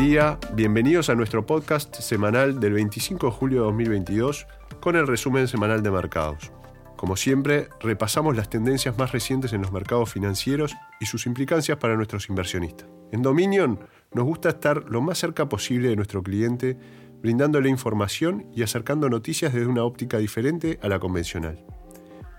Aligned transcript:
día, 0.00 0.38
bienvenidos 0.54 1.10
a 1.10 1.14
nuestro 1.14 1.44
podcast 1.44 1.94
semanal 1.96 2.58
del 2.58 2.72
25 2.72 3.26
de 3.26 3.32
julio 3.32 3.58
de 3.58 3.66
2022 3.66 4.46
con 4.80 4.96
el 4.96 5.06
resumen 5.06 5.46
semanal 5.46 5.82
de 5.82 5.90
mercados. 5.90 6.52
Como 6.96 7.16
siempre, 7.16 7.68
repasamos 7.80 8.34
las 8.34 8.48
tendencias 8.48 8.96
más 8.96 9.12
recientes 9.12 9.52
en 9.52 9.60
los 9.60 9.72
mercados 9.72 10.10
financieros 10.10 10.74
y 11.00 11.04
sus 11.04 11.26
implicancias 11.26 11.76
para 11.76 11.96
nuestros 11.96 12.30
inversionistas. 12.30 12.88
En 13.12 13.20
Dominion 13.20 13.78
nos 14.14 14.24
gusta 14.24 14.48
estar 14.48 14.84
lo 14.88 15.02
más 15.02 15.18
cerca 15.18 15.50
posible 15.50 15.90
de 15.90 15.96
nuestro 15.96 16.22
cliente, 16.22 16.78
brindándole 17.20 17.68
información 17.68 18.46
y 18.54 18.62
acercando 18.62 19.10
noticias 19.10 19.52
desde 19.52 19.66
una 19.66 19.84
óptica 19.84 20.16
diferente 20.16 20.78
a 20.82 20.88
la 20.88 20.98
convencional. 20.98 21.62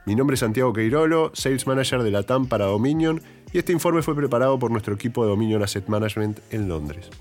Mi 0.07 0.16
nombre 0.16 0.34
es 0.34 0.39
Santiago 0.39 0.73
Queirolo, 0.73 1.30
Sales 1.36 1.68
Manager 1.68 2.02
de 2.02 2.09
la 2.09 2.23
TAM 2.23 2.48
para 2.48 2.66
Dominion, 2.66 3.21
y 3.54 3.59
este 3.59 3.71
informe 3.71 4.02
fue 4.02 4.16
preparado 4.16 4.57
por 4.57 4.71
nuestro 4.71 4.96
equipo 4.96 5.23
de 5.23 5.30
Dominion 5.30 5.62
Asset 5.62 5.88
Management 5.88 6.39
en 6.50 6.68
Londres. 6.68 7.12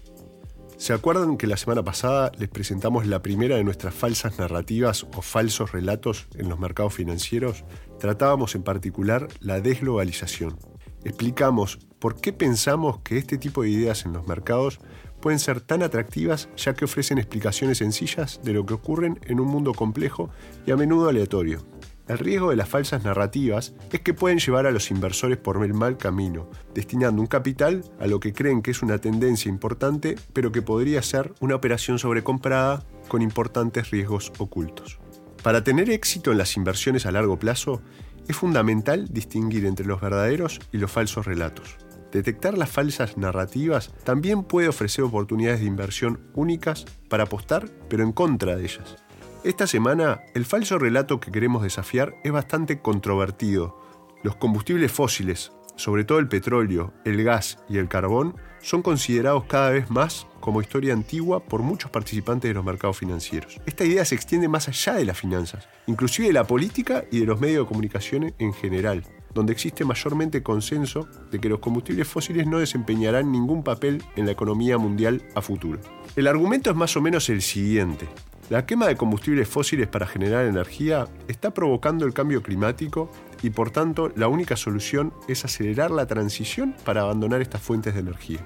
¿Se 0.80 0.94
acuerdan 0.94 1.36
que 1.36 1.46
la 1.46 1.58
semana 1.58 1.84
pasada 1.84 2.32
les 2.38 2.48
presentamos 2.48 3.06
la 3.06 3.20
primera 3.20 3.56
de 3.56 3.64
nuestras 3.64 3.92
falsas 3.92 4.38
narrativas 4.38 5.06
o 5.14 5.20
falsos 5.20 5.72
relatos 5.72 6.26
en 6.36 6.48
los 6.48 6.58
mercados 6.58 6.94
financieros? 6.94 7.66
Tratábamos 7.98 8.54
en 8.54 8.62
particular 8.62 9.28
la 9.40 9.60
desglobalización. 9.60 10.56
Explicamos 11.04 11.80
por 11.98 12.18
qué 12.18 12.32
pensamos 12.32 13.00
que 13.00 13.18
este 13.18 13.36
tipo 13.36 13.62
de 13.62 13.68
ideas 13.68 14.06
en 14.06 14.14
los 14.14 14.26
mercados 14.26 14.80
pueden 15.20 15.38
ser 15.38 15.60
tan 15.60 15.82
atractivas 15.82 16.48
ya 16.56 16.72
que 16.72 16.86
ofrecen 16.86 17.18
explicaciones 17.18 17.76
sencillas 17.76 18.40
de 18.42 18.54
lo 18.54 18.64
que 18.64 18.72
ocurren 18.72 19.20
en 19.26 19.38
un 19.38 19.48
mundo 19.48 19.74
complejo 19.74 20.30
y 20.66 20.70
a 20.70 20.78
menudo 20.78 21.10
aleatorio. 21.10 21.62
El 22.10 22.18
riesgo 22.18 22.50
de 22.50 22.56
las 22.56 22.68
falsas 22.68 23.04
narrativas 23.04 23.72
es 23.92 24.00
que 24.00 24.14
pueden 24.14 24.40
llevar 24.40 24.66
a 24.66 24.72
los 24.72 24.90
inversores 24.90 25.38
por 25.38 25.64
el 25.64 25.74
mal 25.74 25.96
camino, 25.96 26.50
destinando 26.74 27.22
un 27.22 27.28
capital 27.28 27.84
a 28.00 28.08
lo 28.08 28.18
que 28.18 28.32
creen 28.32 28.62
que 28.62 28.72
es 28.72 28.82
una 28.82 28.98
tendencia 28.98 29.48
importante, 29.48 30.16
pero 30.32 30.50
que 30.50 30.60
podría 30.60 31.02
ser 31.02 31.32
una 31.38 31.54
operación 31.54 32.00
sobrecomprada 32.00 32.82
con 33.06 33.22
importantes 33.22 33.92
riesgos 33.92 34.32
ocultos. 34.38 34.98
Para 35.44 35.62
tener 35.62 35.88
éxito 35.88 36.32
en 36.32 36.38
las 36.38 36.56
inversiones 36.56 37.06
a 37.06 37.12
largo 37.12 37.38
plazo, 37.38 37.80
es 38.26 38.34
fundamental 38.34 39.06
distinguir 39.08 39.64
entre 39.64 39.86
los 39.86 40.00
verdaderos 40.00 40.58
y 40.72 40.78
los 40.78 40.90
falsos 40.90 41.26
relatos. 41.26 41.76
Detectar 42.10 42.58
las 42.58 42.70
falsas 42.70 43.18
narrativas 43.18 43.92
también 44.02 44.42
puede 44.42 44.66
ofrecer 44.66 45.04
oportunidades 45.04 45.60
de 45.60 45.66
inversión 45.66 46.18
únicas 46.34 46.86
para 47.08 47.22
apostar, 47.22 47.70
pero 47.88 48.02
en 48.02 48.10
contra 48.10 48.56
de 48.56 48.64
ellas. 48.64 48.96
Esta 49.42 49.66
semana, 49.66 50.20
el 50.34 50.44
falso 50.44 50.78
relato 50.78 51.18
que 51.18 51.32
queremos 51.32 51.62
desafiar 51.62 52.14
es 52.24 52.30
bastante 52.30 52.80
controvertido. 52.80 53.80
Los 54.22 54.36
combustibles 54.36 54.92
fósiles, 54.92 55.50
sobre 55.76 56.04
todo 56.04 56.18
el 56.18 56.28
petróleo, 56.28 56.92
el 57.06 57.24
gas 57.24 57.58
y 57.66 57.78
el 57.78 57.88
carbón, 57.88 58.36
son 58.60 58.82
considerados 58.82 59.44
cada 59.44 59.70
vez 59.70 59.90
más 59.90 60.26
como 60.40 60.60
historia 60.60 60.92
antigua 60.92 61.40
por 61.40 61.62
muchos 61.62 61.90
participantes 61.90 62.50
de 62.50 62.54
los 62.54 62.66
mercados 62.66 62.98
financieros. 62.98 63.58
Esta 63.64 63.86
idea 63.86 64.04
se 64.04 64.14
extiende 64.14 64.46
más 64.46 64.68
allá 64.68 64.92
de 64.92 65.06
las 65.06 65.18
finanzas, 65.18 65.66
inclusive 65.86 66.28
de 66.28 66.34
la 66.34 66.46
política 66.46 67.04
y 67.10 67.20
de 67.20 67.26
los 67.26 67.40
medios 67.40 67.64
de 67.64 67.68
comunicación 67.68 68.34
en 68.38 68.52
general, 68.52 69.04
donde 69.32 69.54
existe 69.54 69.86
mayormente 69.86 70.42
consenso 70.42 71.08
de 71.30 71.40
que 71.40 71.48
los 71.48 71.60
combustibles 71.60 72.06
fósiles 72.06 72.46
no 72.46 72.58
desempeñarán 72.58 73.32
ningún 73.32 73.62
papel 73.62 74.02
en 74.16 74.26
la 74.26 74.32
economía 74.32 74.76
mundial 74.76 75.22
a 75.34 75.40
futuro. 75.40 75.80
El 76.14 76.26
argumento 76.26 76.68
es 76.68 76.76
más 76.76 76.94
o 76.98 77.00
menos 77.00 77.30
el 77.30 77.40
siguiente. 77.40 78.06
La 78.50 78.66
quema 78.66 78.88
de 78.88 78.96
combustibles 78.96 79.46
fósiles 79.48 79.86
para 79.86 80.08
generar 80.08 80.44
energía 80.44 81.06
está 81.28 81.54
provocando 81.54 82.04
el 82.04 82.12
cambio 82.12 82.42
climático 82.42 83.08
y 83.44 83.50
por 83.50 83.70
tanto 83.70 84.10
la 84.16 84.26
única 84.26 84.56
solución 84.56 85.14
es 85.28 85.44
acelerar 85.44 85.92
la 85.92 86.08
transición 86.08 86.74
para 86.84 87.02
abandonar 87.02 87.42
estas 87.42 87.62
fuentes 87.62 87.94
de 87.94 88.00
energía. 88.00 88.40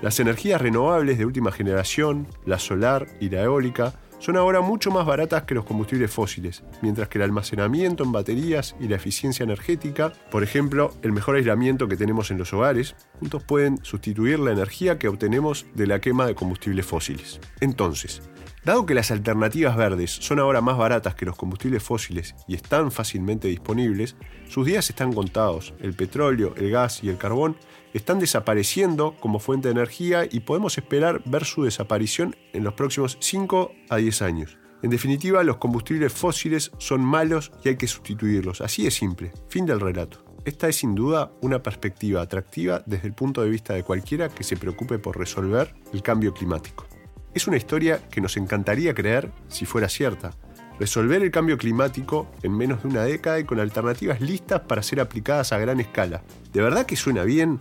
Las 0.00 0.20
energías 0.20 0.62
renovables 0.62 1.18
de 1.18 1.26
última 1.26 1.50
generación, 1.50 2.28
la 2.46 2.60
solar 2.60 3.08
y 3.18 3.30
la 3.30 3.42
eólica, 3.42 3.94
son 4.20 4.36
ahora 4.36 4.60
mucho 4.60 4.92
más 4.92 5.04
baratas 5.04 5.42
que 5.42 5.56
los 5.56 5.64
combustibles 5.64 6.12
fósiles, 6.12 6.62
mientras 6.80 7.08
que 7.08 7.18
el 7.18 7.24
almacenamiento 7.24 8.04
en 8.04 8.12
baterías 8.12 8.76
y 8.78 8.86
la 8.86 8.94
eficiencia 8.94 9.42
energética, 9.42 10.12
por 10.30 10.44
ejemplo, 10.44 10.92
el 11.02 11.10
mejor 11.10 11.34
aislamiento 11.34 11.88
que 11.88 11.96
tenemos 11.96 12.30
en 12.30 12.38
los 12.38 12.52
hogares, 12.52 12.94
juntos 13.18 13.42
pueden 13.42 13.84
sustituir 13.84 14.38
la 14.38 14.52
energía 14.52 15.00
que 15.00 15.08
obtenemos 15.08 15.66
de 15.74 15.88
la 15.88 16.00
quema 16.00 16.26
de 16.26 16.36
combustibles 16.36 16.86
fósiles. 16.86 17.40
Entonces, 17.60 18.22
Dado 18.64 18.86
que 18.86 18.94
las 18.94 19.10
alternativas 19.10 19.76
verdes 19.76 20.10
son 20.10 20.40
ahora 20.40 20.60
más 20.60 20.76
baratas 20.76 21.14
que 21.14 21.24
los 21.24 21.36
combustibles 21.36 21.82
fósiles 21.82 22.34
y 22.46 22.54
están 22.54 22.90
fácilmente 22.90 23.48
disponibles, 23.48 24.16
sus 24.48 24.66
días 24.66 24.90
están 24.90 25.12
contados. 25.12 25.74
El 25.80 25.94
petróleo, 25.94 26.54
el 26.56 26.70
gas 26.70 27.02
y 27.02 27.08
el 27.08 27.18
carbón 27.18 27.56
están 27.94 28.18
desapareciendo 28.18 29.16
como 29.20 29.38
fuente 29.38 29.68
de 29.68 29.72
energía 29.72 30.26
y 30.30 30.40
podemos 30.40 30.76
esperar 30.76 31.22
ver 31.24 31.44
su 31.44 31.64
desaparición 31.64 32.36
en 32.52 32.64
los 32.64 32.74
próximos 32.74 33.16
5 33.20 33.72
a 33.88 33.96
10 33.96 34.22
años. 34.22 34.58
En 34.82 34.90
definitiva, 34.90 35.42
los 35.42 35.56
combustibles 35.56 36.12
fósiles 36.12 36.70
son 36.78 37.00
malos 37.00 37.50
y 37.64 37.70
hay 37.70 37.76
que 37.76 37.88
sustituirlos. 37.88 38.60
Así 38.60 38.84
de 38.84 38.90
simple. 38.90 39.32
Fin 39.48 39.66
del 39.66 39.80
relato. 39.80 40.24
Esta 40.44 40.68
es 40.68 40.76
sin 40.76 40.94
duda 40.94 41.32
una 41.42 41.62
perspectiva 41.62 42.22
atractiva 42.22 42.82
desde 42.86 43.08
el 43.08 43.14
punto 43.14 43.42
de 43.42 43.50
vista 43.50 43.74
de 43.74 43.82
cualquiera 43.82 44.28
que 44.28 44.44
se 44.44 44.56
preocupe 44.56 44.98
por 44.98 45.18
resolver 45.18 45.74
el 45.92 46.02
cambio 46.02 46.32
climático. 46.32 46.86
Es 47.34 47.46
una 47.46 47.56
historia 47.56 48.00
que 48.10 48.20
nos 48.20 48.36
encantaría 48.36 48.94
creer 48.94 49.30
si 49.48 49.66
fuera 49.66 49.88
cierta. 49.88 50.32
Resolver 50.78 51.22
el 51.22 51.30
cambio 51.30 51.58
climático 51.58 52.30
en 52.42 52.56
menos 52.56 52.82
de 52.82 52.88
una 52.88 53.02
década 53.02 53.40
y 53.40 53.44
con 53.44 53.60
alternativas 53.60 54.20
listas 54.20 54.60
para 54.60 54.82
ser 54.82 55.00
aplicadas 55.00 55.52
a 55.52 55.58
gran 55.58 55.80
escala. 55.80 56.22
¿De 56.52 56.62
verdad 56.62 56.86
que 56.86 56.96
suena 56.96 57.24
bien? 57.24 57.60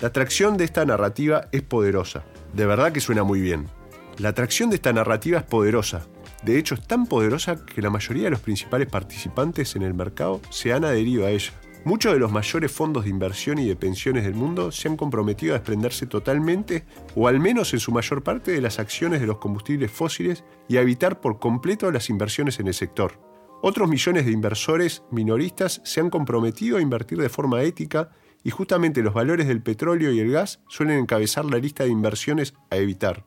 La 0.00 0.08
atracción 0.08 0.56
de 0.56 0.64
esta 0.64 0.84
narrativa 0.84 1.48
es 1.52 1.62
poderosa. 1.62 2.24
De 2.52 2.66
verdad 2.66 2.92
que 2.92 3.00
suena 3.00 3.22
muy 3.22 3.40
bien. 3.40 3.66
La 4.18 4.30
atracción 4.30 4.70
de 4.70 4.76
esta 4.76 4.92
narrativa 4.92 5.38
es 5.38 5.44
poderosa. 5.44 6.06
De 6.42 6.58
hecho, 6.58 6.74
es 6.74 6.86
tan 6.86 7.06
poderosa 7.06 7.64
que 7.64 7.82
la 7.82 7.90
mayoría 7.90 8.24
de 8.24 8.30
los 8.30 8.40
principales 8.40 8.88
participantes 8.88 9.74
en 9.76 9.82
el 9.82 9.94
mercado 9.94 10.40
se 10.50 10.72
han 10.72 10.84
adherido 10.84 11.26
a 11.26 11.30
ella. 11.30 11.52
Muchos 11.86 12.14
de 12.14 12.18
los 12.18 12.32
mayores 12.32 12.72
fondos 12.72 13.04
de 13.04 13.10
inversión 13.10 13.60
y 13.60 13.68
de 13.68 13.76
pensiones 13.76 14.24
del 14.24 14.34
mundo 14.34 14.72
se 14.72 14.88
han 14.88 14.96
comprometido 14.96 15.54
a 15.54 15.58
desprenderse 15.58 16.06
totalmente, 16.06 16.84
o 17.14 17.28
al 17.28 17.38
menos 17.38 17.72
en 17.74 17.78
su 17.78 17.92
mayor 17.92 18.24
parte, 18.24 18.50
de 18.50 18.60
las 18.60 18.80
acciones 18.80 19.20
de 19.20 19.28
los 19.28 19.38
combustibles 19.38 19.92
fósiles 19.92 20.42
y 20.66 20.78
a 20.78 20.80
evitar 20.80 21.20
por 21.20 21.38
completo 21.38 21.92
las 21.92 22.10
inversiones 22.10 22.58
en 22.58 22.66
el 22.66 22.74
sector. 22.74 23.20
Otros 23.62 23.88
millones 23.88 24.26
de 24.26 24.32
inversores 24.32 25.04
minoristas 25.12 25.80
se 25.84 26.00
han 26.00 26.10
comprometido 26.10 26.78
a 26.78 26.80
invertir 26.80 27.18
de 27.18 27.28
forma 27.28 27.62
ética 27.62 28.10
y 28.42 28.50
justamente 28.50 29.00
los 29.00 29.14
valores 29.14 29.46
del 29.46 29.62
petróleo 29.62 30.10
y 30.10 30.18
el 30.18 30.32
gas 30.32 30.58
suelen 30.66 30.98
encabezar 30.98 31.44
la 31.44 31.58
lista 31.58 31.84
de 31.84 31.90
inversiones 31.90 32.54
a 32.68 32.78
evitar. 32.78 33.22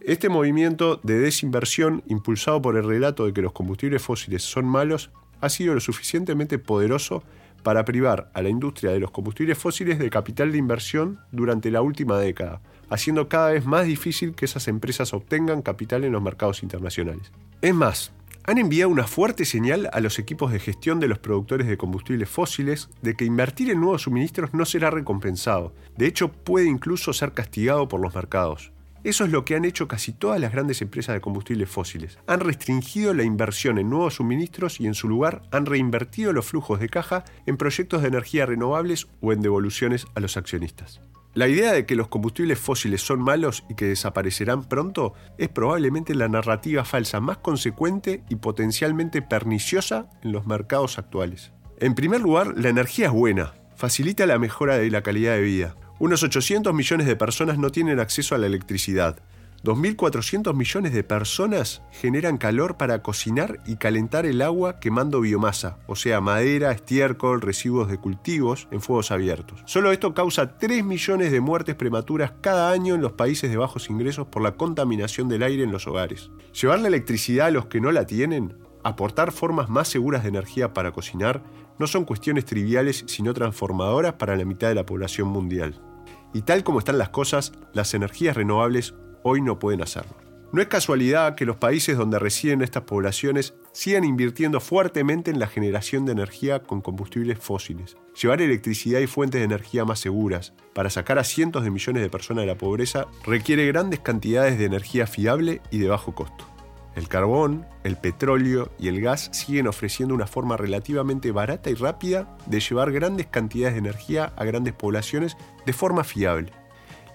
Este 0.00 0.28
movimiento 0.28 1.00
de 1.02 1.18
desinversión, 1.18 2.04
impulsado 2.06 2.62
por 2.62 2.76
el 2.76 2.84
relato 2.84 3.26
de 3.26 3.32
que 3.32 3.42
los 3.42 3.52
combustibles 3.52 4.00
fósiles 4.00 4.44
son 4.44 4.66
malos, 4.66 5.10
ha 5.40 5.48
sido 5.48 5.74
lo 5.74 5.80
suficientemente 5.80 6.60
poderoso 6.60 7.24
para 7.62 7.84
privar 7.84 8.30
a 8.34 8.42
la 8.42 8.48
industria 8.48 8.92
de 8.92 9.00
los 9.00 9.10
combustibles 9.10 9.58
fósiles 9.58 9.98
de 9.98 10.10
capital 10.10 10.52
de 10.52 10.58
inversión 10.58 11.20
durante 11.32 11.70
la 11.70 11.82
última 11.82 12.18
década, 12.18 12.60
haciendo 12.88 13.28
cada 13.28 13.50
vez 13.50 13.64
más 13.66 13.86
difícil 13.86 14.34
que 14.34 14.44
esas 14.44 14.68
empresas 14.68 15.14
obtengan 15.14 15.62
capital 15.62 16.04
en 16.04 16.12
los 16.12 16.22
mercados 16.22 16.62
internacionales. 16.62 17.32
Es 17.62 17.74
más, 17.74 18.12
han 18.44 18.58
enviado 18.58 18.90
una 18.90 19.06
fuerte 19.06 19.44
señal 19.44 19.88
a 19.92 20.00
los 20.00 20.18
equipos 20.18 20.50
de 20.50 20.58
gestión 20.58 20.98
de 20.98 21.08
los 21.08 21.18
productores 21.18 21.66
de 21.66 21.76
combustibles 21.76 22.28
fósiles 22.28 22.88
de 23.02 23.14
que 23.14 23.24
invertir 23.24 23.70
en 23.70 23.80
nuevos 23.80 24.02
suministros 24.02 24.54
no 24.54 24.64
será 24.64 24.90
recompensado, 24.90 25.72
de 25.96 26.06
hecho 26.06 26.32
puede 26.32 26.66
incluso 26.66 27.12
ser 27.12 27.32
castigado 27.32 27.86
por 27.88 28.00
los 28.00 28.14
mercados. 28.14 28.72
Eso 29.02 29.24
es 29.24 29.30
lo 29.30 29.46
que 29.46 29.56
han 29.56 29.64
hecho 29.64 29.88
casi 29.88 30.12
todas 30.12 30.38
las 30.38 30.52
grandes 30.52 30.82
empresas 30.82 31.14
de 31.14 31.22
combustibles 31.22 31.70
fósiles. 31.70 32.18
Han 32.26 32.40
restringido 32.40 33.14
la 33.14 33.22
inversión 33.22 33.78
en 33.78 33.88
nuevos 33.88 34.14
suministros 34.14 34.78
y 34.78 34.86
en 34.86 34.94
su 34.94 35.08
lugar 35.08 35.42
han 35.52 35.64
reinvertido 35.64 36.34
los 36.34 36.44
flujos 36.44 36.80
de 36.80 36.90
caja 36.90 37.24
en 37.46 37.56
proyectos 37.56 38.02
de 38.02 38.08
energía 38.08 38.44
renovables 38.44 39.08
o 39.22 39.32
en 39.32 39.40
devoluciones 39.40 40.06
a 40.14 40.20
los 40.20 40.36
accionistas. 40.36 41.00
La 41.32 41.48
idea 41.48 41.72
de 41.72 41.86
que 41.86 41.94
los 41.94 42.08
combustibles 42.08 42.58
fósiles 42.58 43.00
son 43.00 43.20
malos 43.20 43.64
y 43.70 43.74
que 43.74 43.86
desaparecerán 43.86 44.64
pronto 44.64 45.14
es 45.38 45.48
probablemente 45.48 46.14
la 46.14 46.28
narrativa 46.28 46.84
falsa 46.84 47.20
más 47.20 47.38
consecuente 47.38 48.24
y 48.28 48.36
potencialmente 48.36 49.22
perniciosa 49.22 50.10
en 50.22 50.32
los 50.32 50.46
mercados 50.46 50.98
actuales. 50.98 51.52
En 51.78 51.94
primer 51.94 52.20
lugar, 52.20 52.54
la 52.58 52.68
energía 52.68 53.06
es 53.06 53.12
buena, 53.12 53.54
facilita 53.76 54.26
la 54.26 54.40
mejora 54.40 54.76
de 54.76 54.90
la 54.90 55.02
calidad 55.02 55.36
de 55.36 55.42
vida, 55.42 55.76
unos 56.00 56.22
800 56.22 56.72
millones 56.72 57.06
de 57.06 57.14
personas 57.14 57.58
no 57.58 57.70
tienen 57.70 58.00
acceso 58.00 58.34
a 58.34 58.38
la 58.38 58.46
electricidad. 58.46 59.20
2.400 59.62 60.54
millones 60.54 60.94
de 60.94 61.04
personas 61.04 61.82
generan 61.92 62.38
calor 62.38 62.78
para 62.78 63.02
cocinar 63.02 63.58
y 63.66 63.76
calentar 63.76 64.24
el 64.24 64.40
agua 64.40 64.80
quemando 64.80 65.20
biomasa, 65.20 65.76
o 65.86 65.96
sea, 65.96 66.22
madera, 66.22 66.72
estiércol, 66.72 67.42
residuos 67.42 67.90
de 67.90 67.98
cultivos 67.98 68.66
en 68.70 68.80
fuegos 68.80 69.10
abiertos. 69.10 69.60
Solo 69.66 69.92
esto 69.92 70.14
causa 70.14 70.56
3 70.56 70.82
millones 70.82 71.30
de 71.30 71.42
muertes 71.42 71.74
prematuras 71.74 72.32
cada 72.40 72.70
año 72.70 72.94
en 72.94 73.02
los 73.02 73.12
países 73.12 73.50
de 73.50 73.58
bajos 73.58 73.90
ingresos 73.90 74.26
por 74.28 74.40
la 74.40 74.52
contaminación 74.52 75.28
del 75.28 75.42
aire 75.42 75.64
en 75.64 75.72
los 75.72 75.86
hogares. 75.86 76.30
Llevar 76.58 76.80
la 76.80 76.88
electricidad 76.88 77.48
a 77.48 77.50
los 77.50 77.66
que 77.66 77.82
no 77.82 77.92
la 77.92 78.06
tienen, 78.06 78.56
aportar 78.82 79.32
formas 79.32 79.68
más 79.68 79.88
seguras 79.88 80.22
de 80.22 80.30
energía 80.30 80.72
para 80.72 80.92
cocinar, 80.92 81.42
no 81.78 81.86
son 81.86 82.06
cuestiones 82.06 82.46
triviales 82.46 83.04
sino 83.06 83.34
transformadoras 83.34 84.14
para 84.14 84.36
la 84.36 84.46
mitad 84.46 84.68
de 84.68 84.74
la 84.74 84.86
población 84.86 85.28
mundial. 85.28 85.89
Y 86.32 86.42
tal 86.42 86.64
como 86.64 86.78
están 86.78 86.98
las 86.98 87.08
cosas, 87.08 87.52
las 87.72 87.94
energías 87.94 88.36
renovables 88.36 88.94
hoy 89.22 89.40
no 89.40 89.58
pueden 89.58 89.82
hacerlo. 89.82 90.14
No 90.52 90.60
es 90.60 90.66
casualidad 90.66 91.36
que 91.36 91.44
los 91.44 91.56
países 91.56 91.96
donde 91.96 92.18
residen 92.18 92.60
estas 92.62 92.82
poblaciones 92.82 93.54
sigan 93.72 94.02
invirtiendo 94.02 94.58
fuertemente 94.58 95.30
en 95.30 95.38
la 95.38 95.46
generación 95.46 96.06
de 96.06 96.12
energía 96.12 96.64
con 96.64 96.80
combustibles 96.80 97.38
fósiles. 97.38 97.96
Llevar 98.20 98.42
electricidad 98.42 98.98
y 98.98 99.06
fuentes 99.06 99.40
de 99.40 99.44
energía 99.44 99.84
más 99.84 100.00
seguras 100.00 100.52
para 100.74 100.90
sacar 100.90 101.20
a 101.20 101.24
cientos 101.24 101.62
de 101.62 101.70
millones 101.70 102.02
de 102.02 102.10
personas 102.10 102.42
de 102.42 102.48
la 102.48 102.58
pobreza 102.58 103.06
requiere 103.24 103.66
grandes 103.68 104.00
cantidades 104.00 104.58
de 104.58 104.64
energía 104.64 105.06
fiable 105.06 105.60
y 105.70 105.78
de 105.78 105.88
bajo 105.88 106.16
costo. 106.16 106.49
El 106.96 107.08
carbón, 107.08 107.66
el 107.84 107.96
petróleo 107.96 108.70
y 108.78 108.88
el 108.88 109.00
gas 109.00 109.28
siguen 109.32 109.68
ofreciendo 109.68 110.14
una 110.14 110.26
forma 110.26 110.56
relativamente 110.56 111.30
barata 111.30 111.70
y 111.70 111.74
rápida 111.74 112.36
de 112.46 112.60
llevar 112.60 112.90
grandes 112.90 113.26
cantidades 113.26 113.74
de 113.74 113.80
energía 113.80 114.32
a 114.36 114.44
grandes 114.44 114.74
poblaciones 114.74 115.36
de 115.66 115.72
forma 115.72 116.04
fiable. 116.04 116.52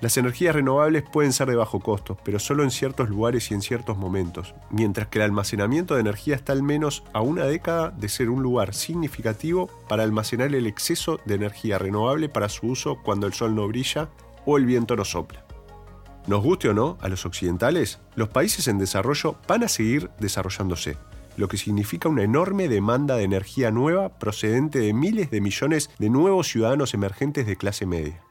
Las 0.02 0.18
energías 0.18 0.54
renovables 0.54 1.04
pueden 1.04 1.34
ser 1.34 1.50
de 1.50 1.56
bajo 1.56 1.80
costo, 1.80 2.18
pero 2.24 2.38
solo 2.38 2.64
en 2.64 2.72
ciertos 2.72 3.10
lugares 3.10 3.50
y 3.50 3.54
en 3.54 3.62
ciertos 3.62 3.98
momentos, 3.98 4.54
mientras 4.70 5.08
que 5.08 5.20
el 5.20 5.24
almacenamiento 5.26 5.96
de 5.96 6.02
energía 6.02 6.36
está 6.36 6.54
al 6.54 6.64
menos 6.64 7.04
a 7.14 7.22
una 7.22 7.46
década 7.46 7.92
de 7.92 8.10
ser 8.10 8.30
un 8.30 8.44
lugar 8.44 8.74
significativo 8.74 9.70
para 9.88 10.04
almacenar 10.04 10.54
el 10.54 10.68
exceso 10.68 11.20
de 11.26 11.36
energía 11.36 11.80
renovable 11.80 12.30
para 12.30 12.50
su 12.50 12.68
uso 12.68 13.02
cuando 13.04 13.26
el 13.26 13.34
sol 13.34 13.56
no 13.56 13.68
brilla 13.68 14.10
o 14.46 14.58
el 14.58 14.66
viento 14.66 14.96
no 14.96 15.06
sopla. 15.06 15.46
Nos 16.28 16.42
guste 16.42 16.70
o 16.70 16.74
no, 16.74 16.98
a 17.02 17.08
los 17.08 17.26
occidentales, 17.26 18.00
los 18.16 18.30
países 18.30 18.68
en 18.68 18.80
desarrollo 18.80 19.36
van 19.48 19.64
a 19.64 19.68
seguir 19.68 20.10
desarrollándose, 20.20 20.98
lo 21.38 21.48
que 21.48 21.58
significa 21.58 22.10
una 22.10 22.24
enorme 22.24 22.68
demanda 22.68 23.16
de 23.16 23.24
energía 23.24 23.70
nueva 23.70 24.10
procedente 24.18 24.80
de 24.80 24.94
miles 24.94 25.30
de 25.30 25.42
millones 25.42 25.92
de 26.00 26.10
nuevos 26.10 26.48
ciudadanos 26.48 26.96
emergentes 26.96 27.46
de 27.46 27.58
clase 27.58 27.86
media. 27.86 28.22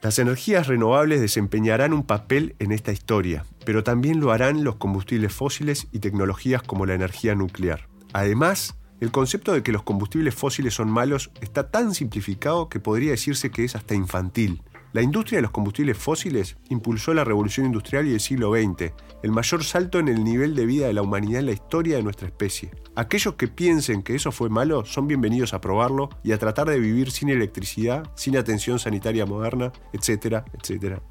Las 0.00 0.18
energías 0.18 0.68
renovables 0.68 1.20
desempeñarán 1.20 1.92
un 1.92 2.02
papel 2.02 2.54
en 2.60 2.72
esta 2.72 2.92
historia, 2.92 3.44
pero 3.66 3.82
también 3.82 4.20
lo 4.20 4.32
harán 4.32 4.64
los 4.64 4.76
combustibles 4.76 5.34
fósiles 5.34 5.88
y 5.92 5.98
tecnologías 5.98 6.62
como 6.62 6.86
la 6.86 6.94
energía 6.94 7.34
nuclear. 7.34 7.88
Además, 8.14 8.76
el 9.00 9.10
concepto 9.10 9.52
de 9.52 9.62
que 9.62 9.72
los 9.72 9.82
combustibles 9.82 10.34
fósiles 10.34 10.72
son 10.72 10.90
malos 10.90 11.30
está 11.42 11.70
tan 11.70 11.94
simplificado 11.94 12.70
que 12.70 12.80
podría 12.80 13.10
decirse 13.10 13.50
que 13.50 13.64
es 13.64 13.76
hasta 13.76 13.94
infantil. 13.94 14.62
La 14.96 15.02
industria 15.02 15.36
de 15.36 15.42
los 15.42 15.50
combustibles 15.50 15.98
fósiles 15.98 16.56
impulsó 16.70 17.12
la 17.12 17.22
revolución 17.22 17.66
industrial 17.66 18.06
y 18.06 18.14
el 18.14 18.20
siglo 18.20 18.54
XX, 18.54 18.94
el 19.22 19.30
mayor 19.30 19.62
salto 19.62 19.98
en 19.98 20.08
el 20.08 20.24
nivel 20.24 20.54
de 20.54 20.64
vida 20.64 20.86
de 20.86 20.94
la 20.94 21.02
humanidad 21.02 21.40
en 21.40 21.44
la 21.44 21.52
historia 21.52 21.96
de 21.96 22.02
nuestra 22.02 22.28
especie. 22.28 22.70
Aquellos 22.94 23.34
que 23.34 23.46
piensen 23.46 24.02
que 24.02 24.14
eso 24.14 24.32
fue 24.32 24.48
malo 24.48 24.86
son 24.86 25.06
bienvenidos 25.06 25.52
a 25.52 25.60
probarlo 25.60 26.08
y 26.24 26.32
a 26.32 26.38
tratar 26.38 26.70
de 26.70 26.80
vivir 26.80 27.10
sin 27.10 27.28
electricidad, 27.28 28.10
sin 28.14 28.38
atención 28.38 28.78
sanitaria 28.78 29.26
moderna, 29.26 29.70
etcétera, 29.92 30.46
etcétera. 30.58 31.02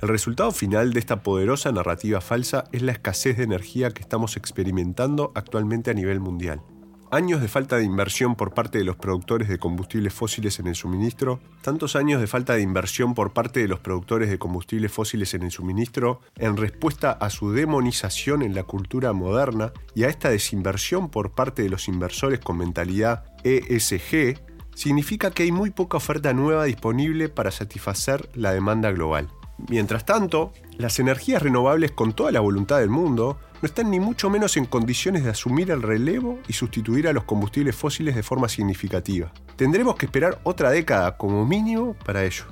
El 0.00 0.08
resultado 0.08 0.50
final 0.50 0.94
de 0.94 1.00
esta 1.00 1.22
poderosa 1.22 1.70
narrativa 1.70 2.22
falsa 2.22 2.64
es 2.72 2.80
la 2.80 2.92
escasez 2.92 3.36
de 3.36 3.44
energía 3.44 3.90
que 3.90 4.00
estamos 4.00 4.38
experimentando 4.38 5.32
actualmente 5.34 5.90
a 5.90 5.94
nivel 5.94 6.18
mundial 6.18 6.62
años 7.14 7.40
de 7.40 7.48
falta 7.48 7.76
de 7.76 7.84
inversión 7.84 8.34
por 8.34 8.52
parte 8.52 8.78
de 8.78 8.84
los 8.84 8.96
productores 8.96 9.48
de 9.48 9.58
combustibles 9.58 10.12
fósiles 10.12 10.58
en 10.58 10.66
el 10.66 10.74
suministro, 10.74 11.40
tantos 11.62 11.96
años 11.96 12.20
de 12.20 12.26
falta 12.26 12.54
de 12.54 12.62
inversión 12.62 13.14
por 13.14 13.32
parte 13.32 13.60
de 13.60 13.68
los 13.68 13.80
productores 13.80 14.30
de 14.30 14.38
combustibles 14.38 14.92
fósiles 14.92 15.32
en 15.34 15.42
el 15.42 15.50
suministro 15.50 16.20
en 16.36 16.56
respuesta 16.56 17.12
a 17.12 17.30
su 17.30 17.52
demonización 17.52 18.42
en 18.42 18.54
la 18.54 18.64
cultura 18.64 19.12
moderna 19.12 19.72
y 19.94 20.04
a 20.04 20.08
esta 20.08 20.30
desinversión 20.30 21.08
por 21.08 21.32
parte 21.32 21.62
de 21.62 21.70
los 21.70 21.88
inversores 21.88 22.40
con 22.40 22.58
mentalidad 22.58 23.24
ESG, 23.44 24.40
significa 24.74 25.30
que 25.30 25.44
hay 25.44 25.52
muy 25.52 25.70
poca 25.70 25.96
oferta 25.96 26.32
nueva 26.32 26.64
disponible 26.64 27.28
para 27.28 27.50
satisfacer 27.50 28.28
la 28.34 28.52
demanda 28.52 28.90
global. 28.90 29.28
Mientras 29.68 30.04
tanto, 30.04 30.52
las 30.78 30.98
energías 30.98 31.42
renovables 31.42 31.92
con 31.92 32.12
toda 32.12 32.32
la 32.32 32.40
voluntad 32.40 32.80
del 32.80 32.90
mundo 32.90 33.38
no 33.64 33.68
están 33.68 33.90
ni 33.90 33.98
mucho 33.98 34.28
menos 34.28 34.58
en 34.58 34.66
condiciones 34.66 35.24
de 35.24 35.30
asumir 35.30 35.70
el 35.70 35.80
relevo 35.80 36.38
y 36.46 36.52
sustituir 36.52 37.08
a 37.08 37.14
los 37.14 37.24
combustibles 37.24 37.74
fósiles 37.74 38.14
de 38.14 38.22
forma 38.22 38.46
significativa. 38.46 39.32
Tendremos 39.56 39.96
que 39.96 40.04
esperar 40.04 40.38
otra 40.42 40.68
década 40.68 41.16
como 41.16 41.46
mínimo 41.46 41.94
para 42.04 42.26
ello. 42.26 42.44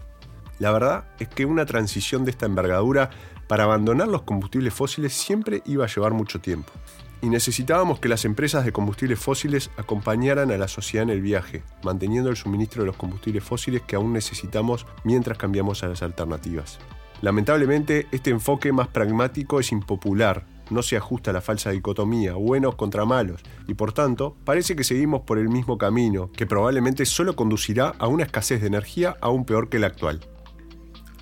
La 0.59 0.73
verdad 0.73 1.05
es 1.19 1.29
que 1.29 1.45
una 1.45 1.67
transición 1.67 2.25
de 2.25 2.31
esta 2.31 2.47
envergadura 2.47 3.11
para 3.47 3.65
abandonar 3.65 4.09
los 4.09 4.23
combustibles 4.23 4.73
fósiles 4.73 5.13
siempre 5.13 5.63
iba 5.67 5.85
a 5.85 5.89
llevar 5.89 6.15
mucho 6.15 6.41
tiempo. 6.41 6.73
Y 7.21 7.29
necesitábamos 7.29 8.01
que 8.01 8.09
las 8.09 8.25
empresas 8.25 8.65
de 8.65 8.73
combustibles 8.73 9.19
fósiles 9.19 9.71
acompañaran 9.77 10.51
a 10.51 10.57
la 10.57 10.67
sociedad 10.67 11.03
en 11.03 11.11
el 11.11 11.21
viaje, 11.21 11.63
manteniendo 11.83 12.31
el 12.31 12.37
suministro 12.37 12.85
de 12.85 12.87
los 12.87 12.97
combustibles 12.97 13.45
fósiles 13.45 13.83
que 13.83 13.97
aún 13.97 14.15
necesitamos 14.15 14.87
mientras 15.05 15.37
cambiamos 15.37 15.85
a 15.85 15.89
las 15.89 16.03
alternativas. 16.03 16.79
Lamentablemente, 17.21 18.07
este 18.13 18.31
enfoque 18.31 18.73
más 18.73 18.89
pragmático 18.89 19.61
es 19.61 19.73
impopular, 19.73 20.47
no 20.73 20.83
se 20.83 20.97
ajusta 20.97 21.31
a 21.31 21.35
la 21.35 21.41
falsa 21.41 21.71
dicotomía, 21.71 22.35
buenos 22.35 22.75
contra 22.75 23.05
malos, 23.05 23.43
y 23.69 23.75
por 23.75 23.93
tanto, 23.93 24.37
parece 24.45 24.75
que 24.75 24.85
seguimos 24.85 25.23
por 25.23 25.39
el 25.39 25.49
mismo 25.49 25.79
camino, 25.79 26.31
que 26.33 26.47
probablemente 26.47 27.07
solo 27.07 27.37
conducirá 27.37 27.95
a 27.99 28.07
una 28.09 28.25
escasez 28.25 28.61
de 28.61 28.67
energía 28.67 29.17
aún 29.21 29.45
peor 29.45 29.69
que 29.69 29.79
la 29.79 29.89
actual. 29.89 30.21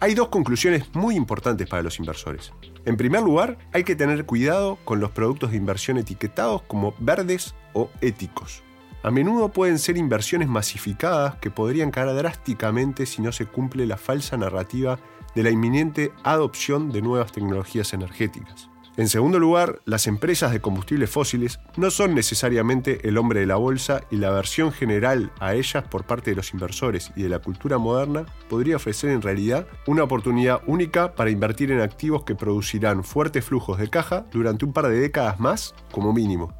Hay 0.02 0.14
dos 0.14 0.28
conclusiones 0.28 0.94
muy 0.94 1.14
importantes 1.14 1.68
para 1.68 1.82
los 1.82 1.98
inversores. 1.98 2.54
En 2.86 2.96
primer 2.96 3.20
lugar, 3.20 3.58
hay 3.74 3.84
que 3.84 3.96
tener 3.96 4.24
cuidado 4.24 4.78
con 4.84 4.98
los 4.98 5.10
productos 5.10 5.50
de 5.50 5.58
inversión 5.58 5.98
etiquetados 5.98 6.62
como 6.62 6.94
verdes 6.98 7.54
o 7.74 7.90
éticos. 8.00 8.62
A 9.02 9.10
menudo 9.10 9.50
pueden 9.50 9.78
ser 9.78 9.98
inversiones 9.98 10.48
masificadas 10.48 11.34
que 11.36 11.50
podrían 11.50 11.90
caer 11.90 12.14
drásticamente 12.14 13.04
si 13.04 13.20
no 13.20 13.30
se 13.30 13.44
cumple 13.44 13.86
la 13.86 13.98
falsa 13.98 14.38
narrativa 14.38 14.98
de 15.34 15.42
la 15.42 15.50
inminente 15.50 16.12
adopción 16.22 16.90
de 16.90 17.02
nuevas 17.02 17.32
tecnologías 17.32 17.92
energéticas. 17.92 18.69
En 18.96 19.08
segundo 19.08 19.38
lugar, 19.38 19.80
las 19.84 20.06
empresas 20.06 20.52
de 20.52 20.60
combustibles 20.60 21.08
fósiles 21.08 21.60
no 21.76 21.90
son 21.90 22.14
necesariamente 22.14 23.08
el 23.08 23.18
hombre 23.18 23.40
de 23.40 23.46
la 23.46 23.56
bolsa 23.56 24.02
y 24.10 24.16
la 24.16 24.30
versión 24.30 24.72
general 24.72 25.32
a 25.38 25.54
ellas 25.54 25.84
por 25.84 26.04
parte 26.04 26.30
de 26.30 26.36
los 26.36 26.52
inversores 26.52 27.12
y 27.14 27.22
de 27.22 27.28
la 27.28 27.38
cultura 27.38 27.78
moderna 27.78 28.26
podría 28.48 28.76
ofrecer 28.76 29.10
en 29.10 29.22
realidad 29.22 29.66
una 29.86 30.02
oportunidad 30.02 30.60
única 30.66 31.14
para 31.14 31.30
invertir 31.30 31.70
en 31.70 31.80
activos 31.80 32.24
que 32.24 32.34
producirán 32.34 33.04
fuertes 33.04 33.44
flujos 33.44 33.78
de 33.78 33.88
caja 33.88 34.26
durante 34.32 34.64
un 34.64 34.72
par 34.72 34.88
de 34.88 34.98
décadas 34.98 35.38
más 35.38 35.74
como 35.92 36.12
mínimo. 36.12 36.52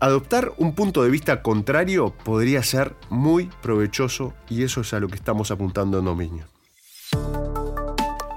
Adoptar 0.00 0.52
un 0.58 0.74
punto 0.74 1.02
de 1.02 1.10
vista 1.10 1.42
contrario 1.42 2.14
podría 2.24 2.62
ser 2.62 2.94
muy 3.08 3.50
provechoso 3.62 4.34
y 4.48 4.62
eso 4.62 4.82
es 4.82 4.92
a 4.94 5.00
lo 5.00 5.08
que 5.08 5.16
estamos 5.16 5.50
apuntando 5.50 5.98
en 5.98 6.04
Dominio. 6.04 6.49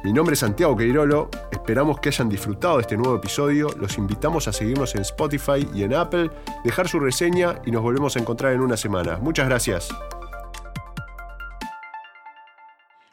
Mi 0.04 0.12
nombre 0.12 0.34
es 0.34 0.40
Santiago 0.40 0.76
Queirolo, 0.76 1.30
esperamos 1.50 2.02
que 2.02 2.10
hayan 2.10 2.28
disfrutado 2.28 2.76
de 2.76 2.82
este 2.82 2.98
nuevo 2.98 3.16
episodio, 3.16 3.70
los 3.80 3.98
invitamos 3.98 4.50
a 4.50 4.52
seguirnos 4.52 4.96
en 4.96 5.02
Spotify 5.02 5.66
y 5.74 5.84
en 5.84 5.94
Apple, 5.94 6.30
dejar 6.66 6.90
su 6.90 7.00
reseña 7.00 7.62
y 7.66 7.72
nos 7.72 7.82
volvemos 7.82 8.18
a 8.18 8.20
encontrar 8.20 8.52
en 8.52 8.60
una 8.60 8.76
semana. 8.76 9.16
Muchas 9.20 9.48
gracias. 9.48 9.88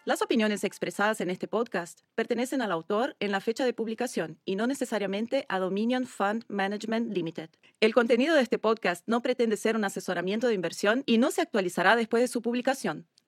Las 0.05 0.23
opiniones 0.23 0.65
expresadas 0.65 1.21
en 1.21 1.31
este 1.31 1.47
podcast 1.47 2.01
pertenecen 2.17 2.63
al 2.63 2.73
autor 2.73 3.15
en 3.21 3.31
la 3.31 3.41
fecha 3.41 3.65
de 3.65 3.73
publicación 3.73 4.41
y 4.45 4.57
no 4.57 4.67
necesariamente 4.67 5.47
a 5.49 5.61
Dominion 5.61 6.07
Fund 6.09 6.45
Management 6.49 7.15
Limited. 7.15 7.51
El 7.79 7.95
contenido 7.95 8.35
de 8.35 8.43
este 8.43 8.59
podcast 8.59 9.07
no 9.07 9.23
pretende 9.23 9.57
ser 9.57 9.77
un 9.77 9.85
asesoramiento 9.85 10.49
de 10.49 10.55
inversión 10.55 11.05
y 11.07 11.19
no 11.19 11.31
se 11.31 11.43
actualizará 11.43 11.95
después 11.95 12.23
de 12.23 12.27
su 12.27 12.43
publicación. 12.43 13.07